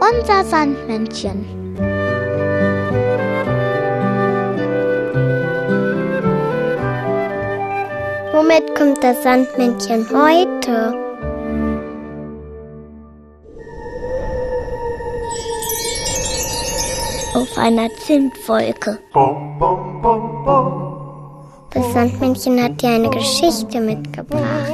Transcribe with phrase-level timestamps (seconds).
[0.00, 1.44] Unser Sandmännchen.
[8.32, 10.94] Womit kommt das Sandmännchen heute?
[17.34, 18.98] Auf einer Zimtwolke.
[21.70, 24.72] Das Sandmännchen hat dir eine Geschichte mitgebracht.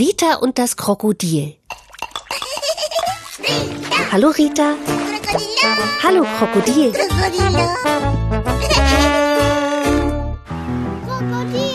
[0.00, 1.56] Rita und das Krokodil.
[4.10, 4.74] Hallo Rita.
[6.02, 6.90] Hallo Krokodil.
[6.92, 7.68] Krokodil!
[11.04, 11.74] Krokodil?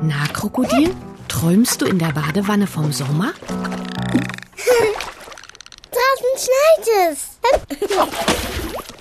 [0.00, 0.96] Na, Krokodil?
[1.28, 3.34] Träumst du in der Badewanne vom Sommer?
[5.92, 7.18] Draußen schneit es.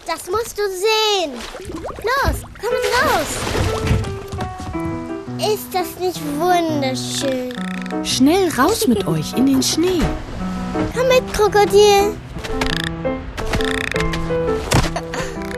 [0.05, 1.31] Das musst du sehen.
[2.03, 3.86] Los, komm raus.
[5.53, 7.53] Ist das nicht wunderschön?
[8.03, 10.01] Schnell raus mit euch in den Schnee.
[10.93, 12.17] Komm mit, Krokodil.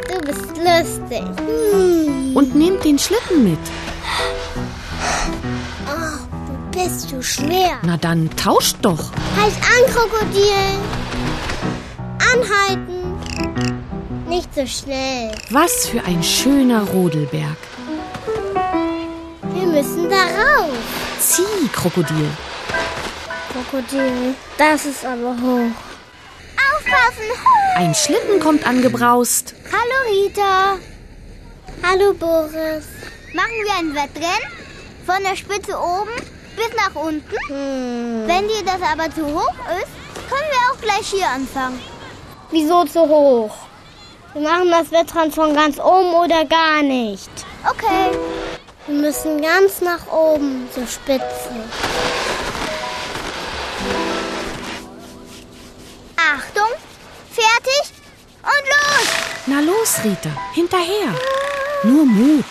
[0.07, 1.23] Du bist lustig.
[1.71, 2.35] Hm.
[2.35, 3.57] Und nehmt den Schlitten mit.
[5.87, 7.79] Oh, du bist so schwer.
[7.81, 9.11] Na dann tauscht doch.
[9.39, 10.77] Halt an, Krokodil.
[12.31, 13.17] Anhalten.
[14.27, 15.31] Nicht so schnell.
[15.49, 17.57] Was für ein schöner Rodelberg.
[19.79, 20.75] Wir müssen da rauf.
[21.21, 22.29] Zieh, Krokodil.
[23.53, 25.71] Krokodil, das ist aber hoch.
[26.67, 27.29] Aufpassen!
[27.77, 29.55] Ein Schlitten kommt angebraust.
[29.71, 30.75] Hallo Rita.
[31.81, 32.87] Hallo Boris.
[33.33, 34.51] Machen wir ein Wettrennen?
[35.05, 36.11] Von der Spitze oben
[36.57, 37.37] bis nach unten?
[37.47, 38.27] Hm.
[38.27, 41.79] Wenn dir das aber zu hoch ist, können wir auch gleich hier anfangen.
[42.51, 43.55] Wieso zu hoch?
[44.33, 47.29] Wir machen das Wettrennen von ganz oben oder gar nicht.
[47.65, 48.17] Okay.
[48.89, 51.51] Wir müssen ganz nach oben zur Spitze.
[56.17, 56.71] Achtung,
[57.29, 57.93] fertig
[58.41, 59.07] und los!
[59.45, 61.13] Na los, Rita, hinterher.
[61.83, 62.45] Nur Mut.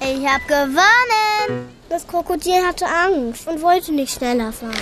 [0.00, 1.68] Ich hab gewonnen.
[1.88, 4.74] Das Krokodil hatte Angst und wollte nicht schneller fahren.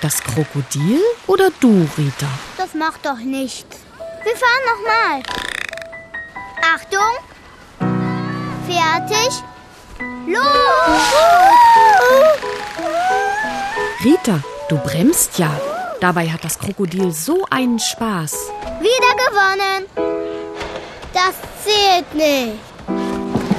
[0.00, 2.28] Das Krokodil oder du, Rita?
[2.56, 3.76] Das macht doch nichts.
[4.24, 5.22] Wir fahren nochmal.
[6.74, 7.12] Achtung,
[8.92, 9.42] fertig,
[10.26, 11.02] los!
[14.04, 15.50] Rita, du bremst ja.
[16.00, 18.32] Dabei hat das Krokodil so einen Spaß.
[18.80, 19.86] Wieder gewonnen.
[21.12, 22.58] Das zählt nicht.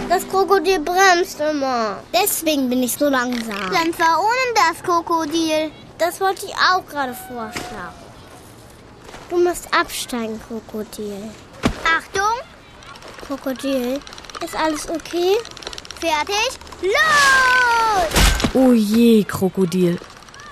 [0.10, 2.00] Das Krokodil bremst immer.
[2.14, 3.72] Deswegen bin ich so langsam.
[3.72, 5.72] Dann fahr ohne das Krokodil.
[5.98, 8.04] Das wollte ich auch gerade vorschlagen.
[9.30, 11.32] Du musst absteigen, Krokodil.
[11.98, 12.36] Achtung,
[13.26, 14.02] Krokodil,
[14.44, 15.38] ist alles okay?
[16.04, 18.54] fertig, los!
[18.54, 19.98] Oh je, Krokodil.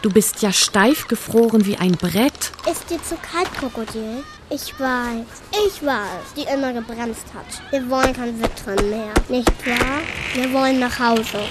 [0.01, 2.51] Du bist ja steif gefroren wie ein Brett.
[2.71, 4.23] Ist dir zu kalt, Krokodil?
[4.49, 5.25] Ich weiß.
[5.65, 7.71] Ich war es, die immer gebremst hat.
[7.71, 9.13] Wir wollen kein Wettrennen mehr.
[9.29, 10.01] Nicht wahr?
[10.33, 11.41] Wir wollen nach Hause.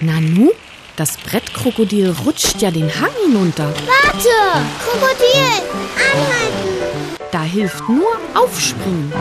[0.00, 0.52] Nanu,
[0.96, 3.72] das Brettkrokodil rutscht ja den Hang hinunter.
[3.86, 4.64] Warte!
[4.82, 5.62] Krokodil!
[5.96, 7.16] Anhalten!
[7.32, 9.12] Da hilft nur Aufspringen.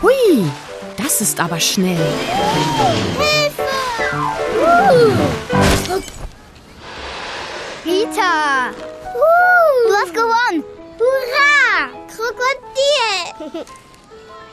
[0.00, 0.50] Hui,
[1.02, 1.98] das ist aber schnell.
[7.84, 8.70] Rita,
[9.14, 10.64] Uh, du hast gewonnen.
[10.98, 11.88] hurra!
[12.08, 13.64] Krokodil!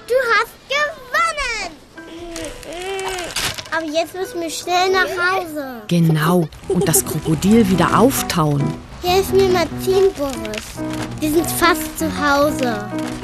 [0.07, 1.71] Du hast gewonnen!
[3.71, 5.81] Aber jetzt müssen wir schnell nach Hause.
[5.87, 6.47] Genau.
[6.67, 8.63] Und das Krokodil wieder auftauen.
[9.03, 10.65] Hilf mir mal ziehen, Boris.
[11.19, 12.71] Wir sind fast zu Hause.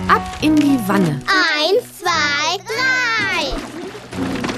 [0.07, 1.19] Ab in die Wanne.
[1.27, 2.94] Eins, zwei, drei.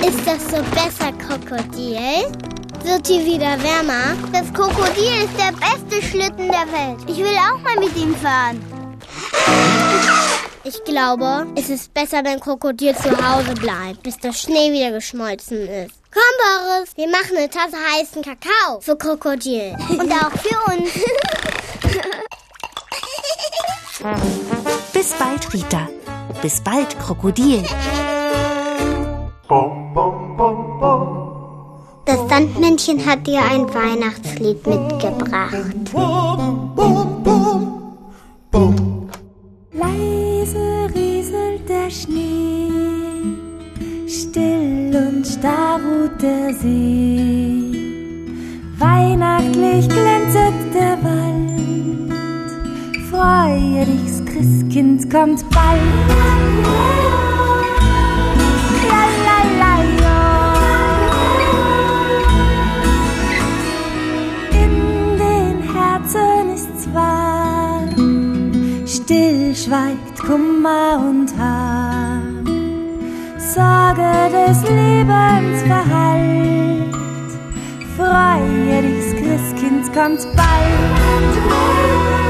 [0.07, 2.31] Ist das so besser, Krokodil?
[2.83, 4.15] Wird dir wieder wärmer?
[4.31, 6.99] Das Krokodil ist der beste Schlitten der Welt.
[7.07, 8.63] Ich will auch mal mit ihm fahren.
[10.63, 15.67] Ich glaube, es ist besser, wenn Krokodil zu Hause bleibt, bis der Schnee wieder geschmolzen
[15.67, 15.95] ist.
[16.13, 19.75] Komm, Boris, wir machen eine Tasse heißen Kakao für Krokodil.
[19.89, 20.89] Und auch für uns.
[24.93, 25.89] Bis bald, Rita.
[26.41, 27.63] Bis bald, Krokodil.
[32.37, 35.55] Sandmännchen hat dir ein Weihnachtslied mitgebracht.
[39.73, 42.69] Leise rieselt der Schnee,
[44.07, 47.73] still und starr ruht der See.
[48.77, 52.13] Weihnachtlich glänzet der Wald,
[53.09, 57.26] freue dich, Christkind kommt bald.
[70.27, 72.43] Kummer und Harm.
[73.37, 76.93] Sorge des Lebens verhallt.
[77.95, 82.26] Freue dich, Christkind kommt bald.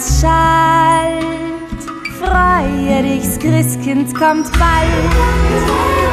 [0.00, 1.24] Es schallt.
[2.18, 6.09] Freue dich, Christkind kommt bald.